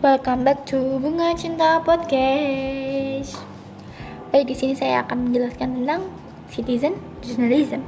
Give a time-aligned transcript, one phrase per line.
[0.00, 3.36] Welcome back to Bunga Cinta Podcast.
[4.32, 6.08] Baik, di sini saya akan menjelaskan tentang
[6.48, 7.84] citizen journalism.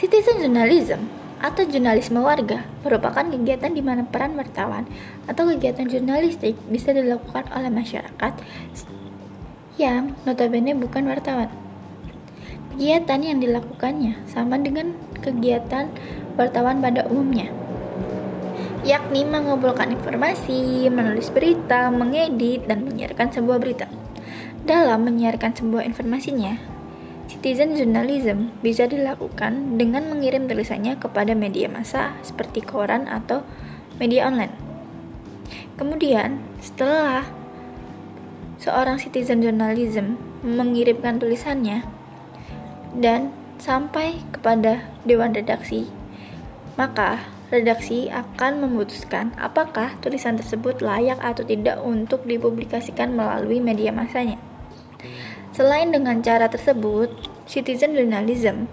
[0.00, 1.12] Citizen journalism
[1.44, 4.88] atau jurnalisme warga merupakan kegiatan di mana peran wartawan
[5.28, 8.32] atau kegiatan jurnalistik bisa dilakukan oleh masyarakat
[9.76, 11.52] yang notabene bukan wartawan.
[12.72, 15.92] Kegiatan yang dilakukannya sama dengan kegiatan
[16.40, 17.52] wartawan pada umumnya
[18.84, 23.88] yakni mengumpulkan informasi, menulis berita, mengedit, dan menyiarkan sebuah berita.
[24.64, 26.60] Dalam menyiarkan sebuah informasinya,
[27.28, 33.40] citizen journalism bisa dilakukan dengan mengirim tulisannya kepada media massa seperti koran atau
[33.96, 34.52] media online.
[35.80, 37.24] Kemudian, setelah
[38.60, 41.84] seorang citizen journalism mengirimkan tulisannya
[42.96, 45.88] dan sampai kepada dewan redaksi,
[46.74, 47.22] maka
[47.54, 54.40] redaksi akan memutuskan apakah tulisan tersebut layak atau tidak untuk dipublikasikan melalui media masanya.
[55.54, 57.14] Selain dengan cara tersebut,
[57.46, 58.66] citizen journalism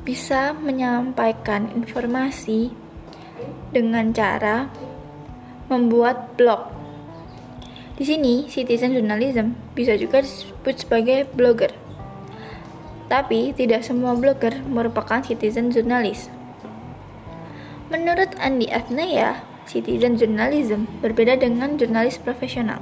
[0.00, 2.72] bisa menyampaikan informasi
[3.68, 4.72] dengan cara
[5.68, 6.72] membuat blog.
[8.00, 11.76] Di sini, citizen journalism bisa juga disebut sebagai blogger.
[13.12, 16.39] Tapi, tidak semua blogger merupakan citizen journalist.
[17.90, 22.78] Menurut Andi Atnaya, citizen journalism berbeda dengan jurnalis profesional.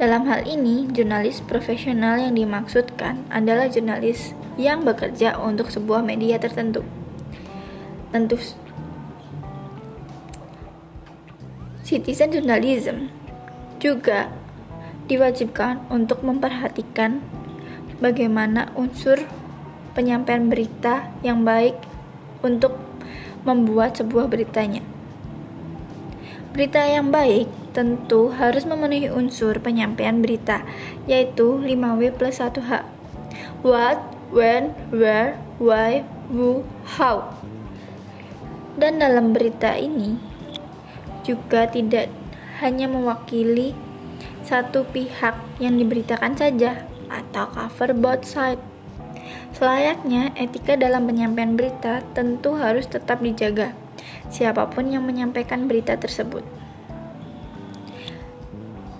[0.00, 6.80] Dalam hal ini, jurnalis profesional yang dimaksudkan adalah jurnalis yang bekerja untuk sebuah media tertentu.
[8.16, 8.40] Tentu
[11.84, 13.12] citizen journalism
[13.76, 14.32] juga
[15.04, 17.20] diwajibkan untuk memperhatikan
[18.00, 19.20] bagaimana unsur
[19.92, 21.76] penyampaian berita yang baik
[22.40, 22.83] untuk
[23.44, 24.82] membuat sebuah beritanya.
[26.54, 30.62] Berita yang baik tentu harus memenuhi unsur penyampaian berita,
[31.04, 32.86] yaitu 5W plus 1H.
[33.66, 33.98] What,
[34.30, 36.62] when, where, why, who,
[36.98, 37.34] how.
[38.78, 40.18] Dan dalam berita ini
[41.26, 42.10] juga tidak
[42.62, 43.74] hanya mewakili
[44.46, 48.73] satu pihak yang diberitakan saja atau cover both side
[49.54, 53.70] Selayaknya, etika dalam penyampaian berita tentu harus tetap dijaga,
[54.26, 56.42] siapa pun yang menyampaikan berita tersebut.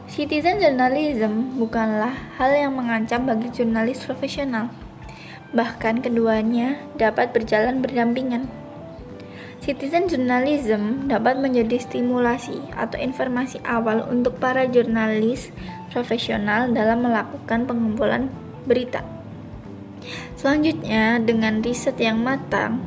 [0.06, 4.70] Citizen journalism bukanlah hal yang mengancam bagi jurnalis profesional.
[5.50, 8.46] Bahkan keduanya dapat berjalan berdampingan.
[9.58, 15.50] Citizen journalism dapat menjadi stimulasi atau informasi awal untuk para jurnalis
[15.90, 18.30] profesional dalam melakukan pengumpulan
[18.70, 19.02] berita.
[20.36, 22.84] Selanjutnya, dengan riset yang matang,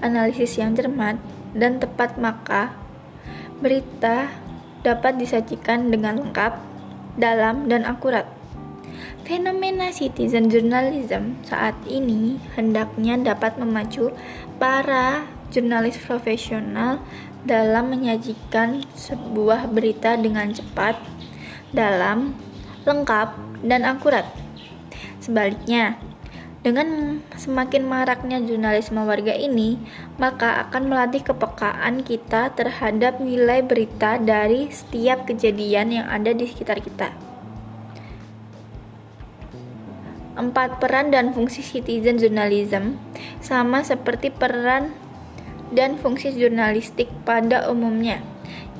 [0.00, 1.20] analisis yang cermat,
[1.52, 2.72] dan tepat maka
[3.60, 4.32] berita
[4.80, 6.56] dapat disajikan dengan lengkap,
[7.20, 8.24] dalam, dan akurat.
[9.28, 14.10] Fenomena citizen journalism saat ini hendaknya dapat memacu
[14.58, 16.98] para jurnalis profesional
[17.46, 20.98] dalam menyajikan sebuah berita dengan cepat,
[21.70, 22.34] dalam,
[22.84, 24.26] lengkap, dan akurat.
[25.20, 26.00] Sebaliknya,
[26.60, 29.80] dengan semakin maraknya jurnalisme warga ini,
[30.20, 36.84] maka akan melatih kepekaan kita terhadap nilai berita dari setiap kejadian yang ada di sekitar
[36.84, 37.16] kita.
[40.36, 43.00] Empat peran dan fungsi citizen journalism
[43.40, 44.92] sama seperti peran
[45.72, 48.20] dan fungsi jurnalistik pada umumnya,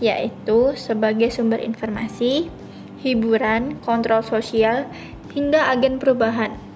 [0.05, 2.53] yaitu sebagai sumber informasi,
[3.01, 4.85] hiburan, kontrol sosial,
[5.33, 6.70] hingga agen perubahan.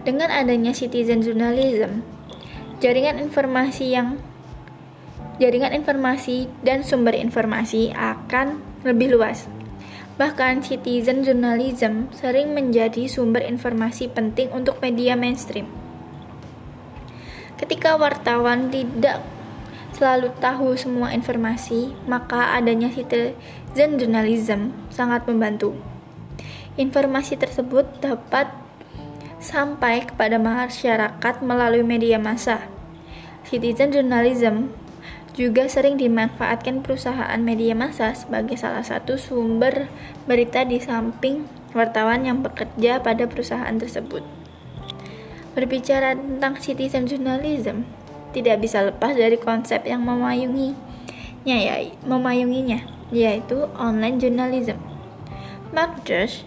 [0.00, 2.00] Dengan adanya citizen journalism,
[2.80, 4.16] jaringan informasi yang
[5.40, 9.44] jaringan informasi dan sumber informasi akan lebih luas.
[10.20, 15.64] Bahkan citizen journalism sering menjadi sumber informasi penting untuk media mainstream.
[17.56, 19.24] Ketika wartawan tidak
[19.96, 25.76] selalu tahu semua informasi, maka adanya citizen journalism sangat membantu.
[26.76, 28.59] Informasi tersebut dapat
[29.40, 32.68] sampai kepada masyarakat melalui media massa.
[33.48, 34.70] Citizen journalism
[35.32, 39.88] juga sering dimanfaatkan perusahaan media massa sebagai salah satu sumber
[40.28, 44.20] berita di samping wartawan yang bekerja pada perusahaan tersebut.
[45.56, 47.88] Berbicara tentang citizen journalism,
[48.36, 50.76] tidak bisa lepas dari konsep yang memayunginya,
[51.42, 54.78] ya, memayunginya, yaitu online journalism.
[55.74, 56.46] Mark Josh,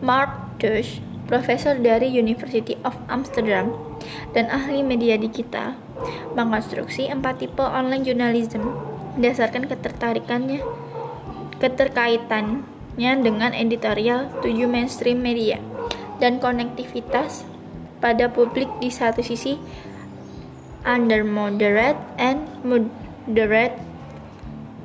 [0.00, 3.76] Mark Josh profesor dari University of Amsterdam
[4.32, 5.76] dan ahli media digital,
[6.32, 8.72] mengkonstruksi empat tipe online journalism
[9.14, 10.64] berdasarkan ketertarikannya
[11.58, 15.60] keterkaitannya dengan editorial tujuh mainstream media
[16.22, 17.44] dan konektivitas
[17.98, 19.58] pada publik di satu sisi
[20.86, 23.76] under moderate and moderate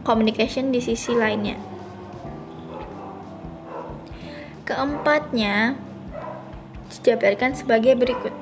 [0.01, 1.55] communication di sisi lainnya.
[4.65, 5.77] Keempatnya
[6.99, 8.33] dijabarkan sebagai berikut.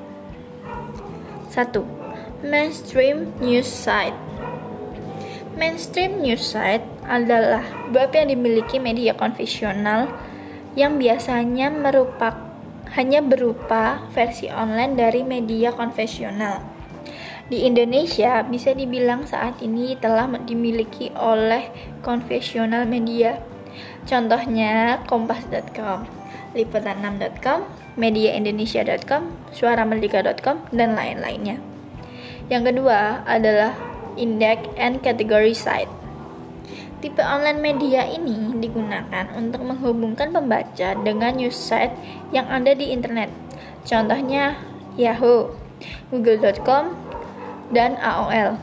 [1.52, 2.02] 1
[2.42, 4.18] mainstream news site.
[5.54, 7.62] Mainstream news site adalah
[7.94, 10.10] bab yang dimiliki media konvensional
[10.74, 12.50] yang biasanya merupakan
[12.92, 16.60] hanya berupa versi online dari media konvensional.
[17.48, 21.72] Di Indonesia, bisa dibilang saat ini telah dimiliki oleh
[22.04, 23.40] konvensional media.
[24.04, 26.04] Contohnya kompas.com,
[26.52, 27.60] liputan6.com,
[27.96, 31.60] mediaindonesia.com, suaramerdeka.com, dan lain-lainnya.
[32.48, 33.76] Yang kedua adalah
[34.16, 35.90] index and category site.
[37.02, 41.98] Tipe online media ini digunakan untuk menghubungkan pembaca dengan news site
[42.30, 43.26] yang ada di internet.
[43.82, 44.54] Contohnya
[44.94, 45.50] Yahoo,
[46.14, 46.94] Google.com,
[47.74, 48.54] dan AOL.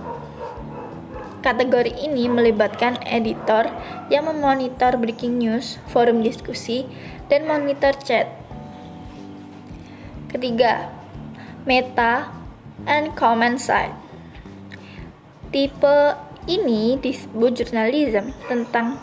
[1.44, 3.68] Kategori ini melibatkan editor
[4.08, 6.88] yang memonitor breaking news, forum diskusi,
[7.28, 8.39] dan monitor chat.
[10.30, 10.94] Ketiga,
[11.66, 12.30] meta
[12.86, 13.98] and comment side.
[15.50, 16.16] Tipe
[16.46, 19.02] ini disebut jurnalisme tentang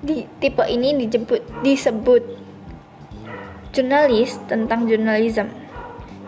[0.00, 2.22] di tipe ini disebut disebut
[3.76, 5.50] jurnalis tentang jurnalisme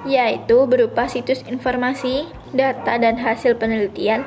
[0.08, 2.24] yaitu berupa situs informasi,
[2.56, 4.24] data dan hasil penelitian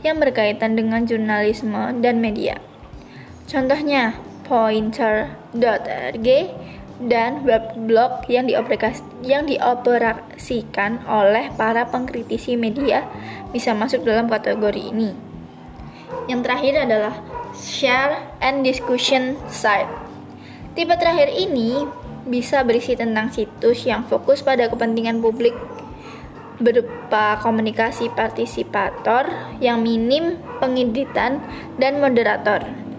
[0.00, 2.56] yang berkaitan dengan jurnalisme dan media.
[3.44, 4.16] Contohnya
[4.48, 6.28] pointer.org
[7.00, 8.44] dan web blog yang
[9.24, 13.08] yang dioperasikan oleh para pengkritisi media
[13.50, 15.16] bisa masuk dalam kategori ini.
[16.28, 17.14] Yang terakhir adalah
[17.56, 19.88] share and discussion site.
[20.76, 21.88] Tipe terakhir ini
[22.28, 25.56] bisa berisi tentang situs yang fokus pada kepentingan publik
[26.60, 29.24] berupa komunikasi partisipator
[29.64, 31.40] yang minim pengeditan
[31.80, 32.89] dan moderator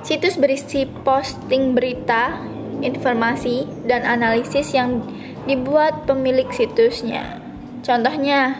[0.00, 2.40] Situs berisi posting berita,
[2.80, 5.04] informasi, dan analisis yang
[5.44, 7.36] dibuat pemilik situsnya.
[7.84, 8.56] Contohnya,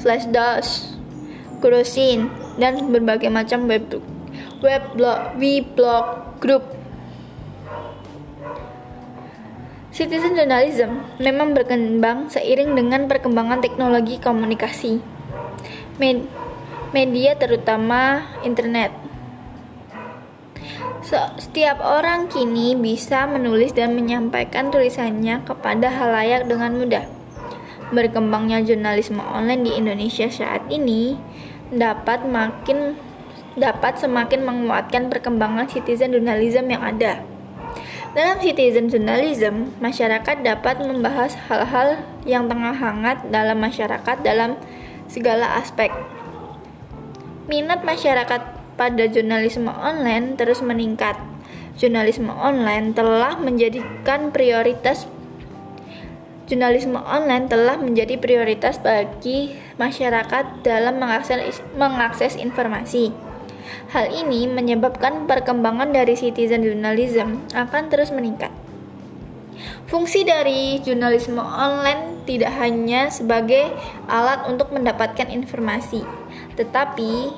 [0.00, 0.64] Slashdot,
[1.60, 4.00] Kurosin, dan berbagai macam web
[4.64, 5.36] web blog,
[5.76, 6.04] blog
[6.40, 6.64] group.
[9.92, 15.02] Citizen journalism memang berkembang seiring dengan perkembangan teknologi komunikasi.
[16.90, 19.09] Media terutama internet
[21.10, 27.04] setiap orang kini bisa menulis dan menyampaikan tulisannya kepada halayak dengan mudah.
[27.90, 31.18] Berkembangnya jurnalisme online di Indonesia saat ini
[31.74, 32.94] dapat makin
[33.58, 37.26] dapat semakin menguatkan perkembangan citizen journalism yang ada.
[38.10, 44.58] Dalam citizen journalism, masyarakat dapat membahas hal-hal yang tengah hangat dalam masyarakat dalam
[45.10, 45.90] segala aspek.
[47.50, 51.20] Minat masyarakat pada jurnalisme online terus meningkat.
[51.76, 55.04] Jurnalisme online telah menjadikan prioritas
[56.50, 63.14] jurnalisme online telah menjadi prioritas bagi masyarakat dalam mengakses, mengakses informasi.
[63.94, 68.50] Hal ini menyebabkan perkembangan dari citizen journalism akan terus meningkat.
[69.86, 73.70] Fungsi dari jurnalisme online tidak hanya sebagai
[74.10, 76.02] alat untuk mendapatkan informasi,
[76.58, 77.30] tetapi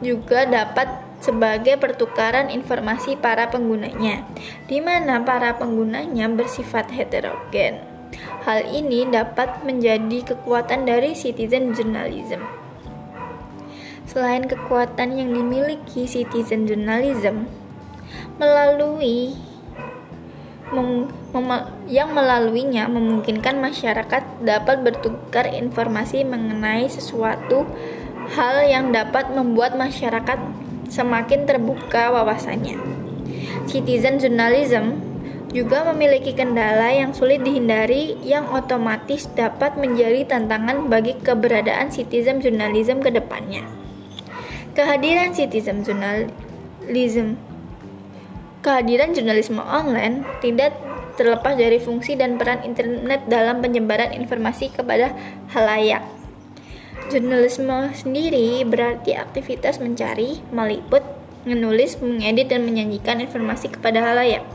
[0.00, 0.88] juga dapat
[1.20, 4.24] sebagai pertukaran informasi para penggunanya,
[4.66, 7.84] di mana para penggunanya bersifat heterogen.
[8.42, 12.40] Hal ini dapat menjadi kekuatan dari citizen journalism.
[14.08, 17.46] Selain kekuatan yang dimiliki citizen journalism,
[18.40, 19.36] melalui
[20.74, 21.50] mem, mem,
[21.86, 27.68] yang melaluinya memungkinkan masyarakat dapat bertukar informasi mengenai sesuatu
[28.30, 30.38] hal yang dapat membuat masyarakat
[30.86, 32.78] semakin terbuka wawasannya.
[33.66, 34.98] Citizen journalism
[35.50, 43.02] juga memiliki kendala yang sulit dihindari yang otomatis dapat menjadi tantangan bagi keberadaan citizen journalism
[43.02, 43.66] ke depannya.
[44.78, 47.34] Kehadiran citizen journalism
[48.60, 50.76] Kehadiran jurnalisme online tidak
[51.16, 55.16] terlepas dari fungsi dan peran internet dalam penyebaran informasi kepada
[55.50, 56.19] halayak
[57.10, 61.02] Jurnalisme sendiri berarti aktivitas mencari, meliput,
[61.42, 64.46] menulis, mengedit, dan menyanyikan informasi kepada halayak.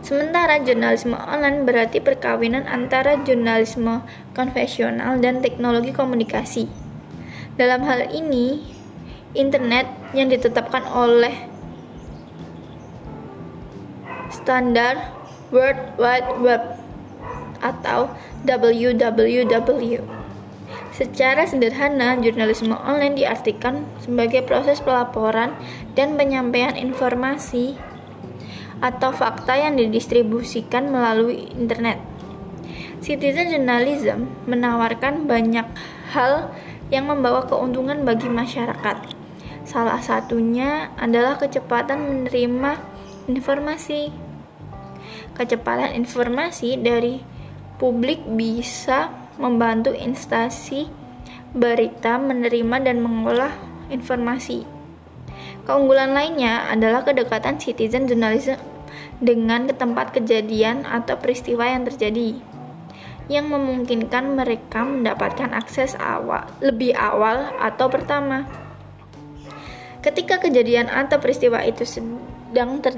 [0.00, 4.00] Sementara jurnalisme online berarti perkawinan antara jurnalisme
[4.32, 6.72] konvensional dan teknologi komunikasi.
[7.60, 8.64] Dalam hal ini,
[9.36, 11.36] internet yang ditetapkan oleh
[14.32, 15.12] standar
[15.52, 16.80] World Wide Web
[17.60, 18.08] atau
[18.48, 20.15] WWW.
[20.96, 25.52] Secara sederhana, jurnalisme online diartikan sebagai proses pelaporan
[25.92, 27.76] dan penyampaian informasi
[28.80, 32.00] atau fakta yang didistribusikan melalui internet.
[33.04, 35.68] Citizen journalism menawarkan banyak
[36.16, 36.48] hal
[36.88, 39.12] yang membawa keuntungan bagi masyarakat.
[39.68, 42.80] Salah satunya adalah kecepatan menerima
[43.28, 44.08] informasi.
[45.36, 47.20] Kecepatan informasi dari
[47.76, 50.88] publik bisa membantu instansi
[51.56, 53.52] berita menerima dan mengolah
[53.88, 54.68] informasi.
[55.64, 58.60] Keunggulan lainnya adalah kedekatan citizen journalism
[59.18, 62.36] dengan tempat kejadian atau peristiwa yang terjadi
[63.26, 68.46] yang memungkinkan mereka mendapatkan akses awal lebih awal atau pertama.
[69.98, 72.94] Ketika kejadian atau peristiwa itu sedang ter,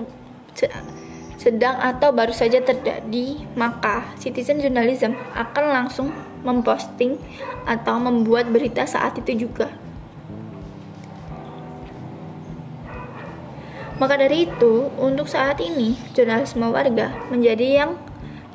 [1.48, 6.12] sedang atau baru saja terjadi, maka citizen journalism akan langsung
[6.44, 7.16] memposting
[7.64, 9.72] atau membuat berita saat itu juga.
[13.96, 17.90] Maka dari itu, untuk saat ini, jurnalisme warga menjadi yang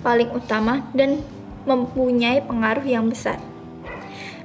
[0.06, 1.26] paling utama dan
[1.66, 3.42] mempunyai pengaruh yang besar.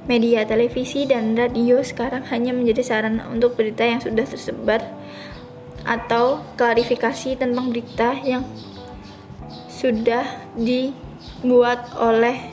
[0.09, 4.81] Media televisi dan radio sekarang hanya menjadi sarana untuk berita yang sudah tersebar
[5.87, 8.43] atau klarifikasi tentang berita yang
[9.69, 10.27] sudah
[10.59, 12.51] dibuat oleh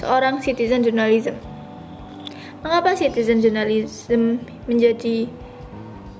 [0.00, 1.36] seorang citizen journalism.
[2.64, 5.28] Mengapa citizen journalism menjadi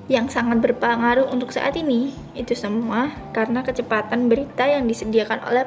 [0.06, 2.14] yang sangat berpengaruh untuk saat ini.
[2.38, 5.66] Itu semua karena kecepatan berita yang disediakan oleh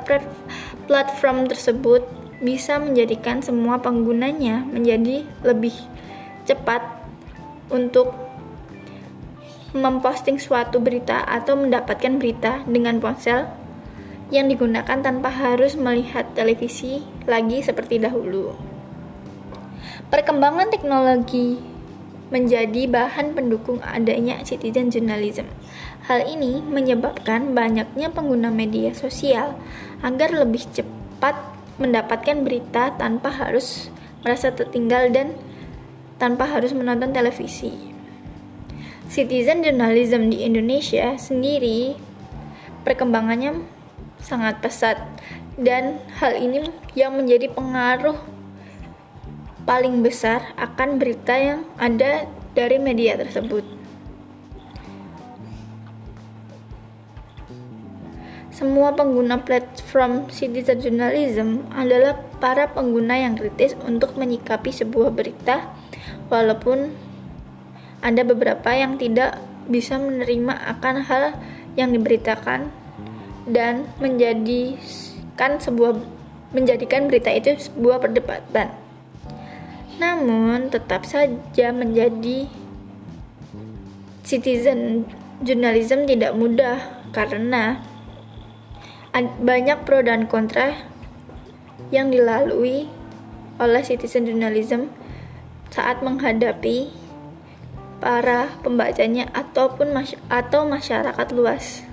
[0.87, 2.07] platform tersebut
[2.39, 5.75] bisa menjadikan semua penggunanya menjadi lebih
[6.47, 6.81] cepat
[7.67, 8.15] untuk
[9.75, 13.45] memposting suatu berita atau mendapatkan berita dengan ponsel
[14.29, 18.53] yang digunakan tanpa harus melihat televisi lagi seperti dahulu.
[20.09, 21.61] Perkembangan teknologi
[22.29, 25.49] menjadi bahan pendukung adanya citizen journalism.
[26.05, 29.57] Hal ini menyebabkan banyaknya pengguna media sosial
[30.05, 31.37] agar lebih cepat
[31.81, 33.89] mendapatkan berita tanpa harus
[34.21, 35.33] merasa tertinggal dan
[36.21, 37.98] tanpa harus menonton televisi.
[39.09, 41.97] Citizen journalism di Indonesia sendiri
[42.85, 43.65] perkembangannya
[44.21, 45.01] sangat pesat
[45.57, 48.21] dan hal ini yang menjadi pengaruh
[49.65, 53.65] paling besar akan berita yang ada dari media tersebut.
[58.53, 65.65] Semua pengguna platform citizen journalism adalah para pengguna yang kritis untuk menyikapi sebuah berita,
[66.29, 67.08] walaupun
[67.99, 69.39] ada beberapa yang tidak
[69.69, 71.23] bisa menerima akan hal
[71.77, 72.73] yang diberitakan
[73.45, 75.99] dan menjadikan sebuah
[76.49, 78.73] menjadikan berita itu sebuah perdebatan.
[79.99, 82.49] Namun, tetap saja menjadi
[84.25, 85.05] citizen
[85.43, 86.77] journalism tidak mudah
[87.11, 87.83] karena
[89.41, 90.77] banyak pro dan kontra
[91.89, 92.85] yang dilalui
[93.59, 94.93] oleh citizen journalism
[95.73, 96.93] saat menghadapi
[97.99, 101.83] para pembacanya ataupun masy atau masyarakat luas.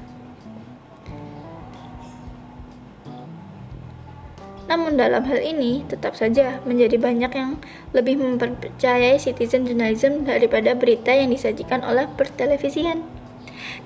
[4.67, 7.63] Namun dalam hal ini tetap saja menjadi banyak yang
[7.95, 13.07] lebih mempercayai citizen journalism daripada berita yang disajikan oleh pertelevisian.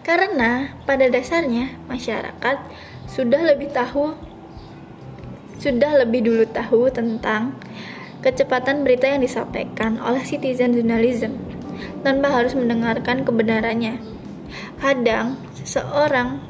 [0.00, 2.56] Karena pada dasarnya masyarakat
[3.04, 4.16] sudah lebih tahu
[5.60, 7.52] sudah lebih dulu tahu tentang
[8.24, 11.49] kecepatan berita yang disampaikan oleh citizen journalism
[12.02, 14.00] tanpa harus mendengarkan kebenarannya.
[14.80, 16.42] Kadang seseorang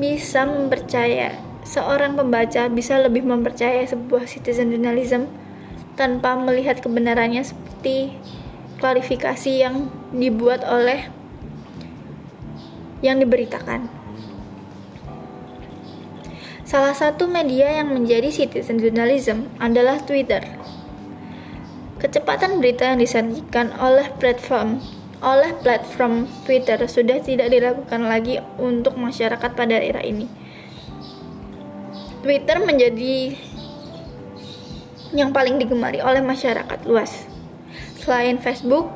[0.00, 5.30] bisa mempercaya seorang pembaca bisa lebih mempercayai sebuah citizen journalism
[5.94, 8.16] tanpa melihat kebenarannya seperti
[8.82, 11.06] klarifikasi yang dibuat oleh
[13.02, 13.86] yang diberitakan.
[16.62, 20.40] Salah satu media yang menjadi citizen journalism adalah Twitter.
[22.12, 24.84] Kecepatan berita yang disajikan oleh platform
[25.22, 30.26] oleh platform Twitter sudah tidak dilakukan lagi untuk masyarakat pada era ini
[32.22, 33.32] Twitter menjadi
[35.16, 37.28] yang paling digemari oleh masyarakat luas.
[37.98, 38.94] Selain Facebook,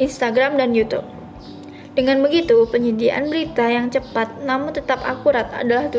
[0.00, 1.06] Instagram, dan YouTube.
[1.92, 5.90] Dengan begitu, penyediaan berita yang cepat namun tetap akurat adalah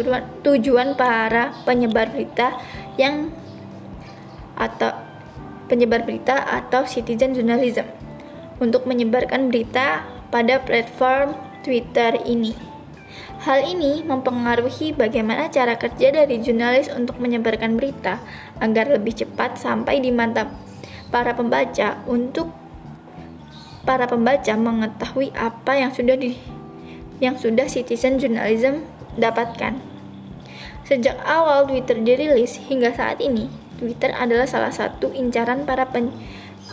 [0.41, 2.57] tujuan, para penyebar berita
[2.95, 3.29] yang
[4.55, 5.10] atau
[5.71, 7.87] penyebar berita atau citizen journalism.
[8.61, 11.33] untuk menyebarkan berita pada platform
[11.65, 12.53] Twitter ini.
[13.41, 18.21] Hal ini mempengaruhi bagaimana cara kerja dari jurnalis untuk menyebarkan berita
[18.61, 20.45] agar lebih cepat sampai di mata
[21.09, 22.53] para pembaca untuk
[23.81, 26.37] para pembaca mengetahui apa yang sudah di
[27.17, 28.85] yang sudah citizen journalism
[29.17, 29.81] dapatkan.
[30.85, 33.49] Sejak awal Twitter dirilis hingga saat ini,
[33.81, 36.13] Twitter adalah salah satu incaran para pen,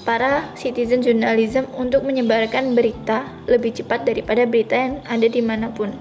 [0.05, 5.97] para citizen journalism untuk menyebarkan berita lebih cepat daripada berita yang ada di mana pun.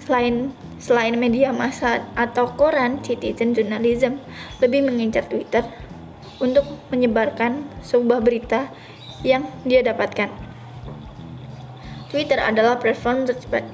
[0.00, 4.16] Selain selain media massa atau koran, citizen journalism
[4.64, 5.68] lebih mengincar Twitter
[6.40, 8.72] untuk menyebarkan sebuah berita
[9.20, 10.32] yang dia dapatkan.
[12.08, 13.68] Twitter adalah platform tercepat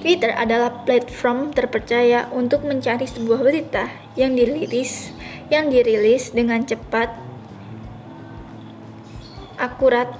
[0.00, 5.12] Twitter adalah platform terpercaya untuk mencari sebuah berita yang dirilis
[5.50, 7.10] yang dirilis dengan cepat,
[9.58, 10.14] akurat,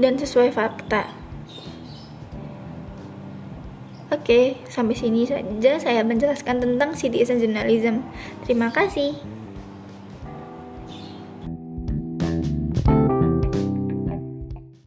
[0.00, 1.12] dan sesuai fakta.
[4.12, 8.04] Oke, sampai sini saja saya menjelaskan tentang citizen journalism.
[8.44, 9.16] Terima kasih.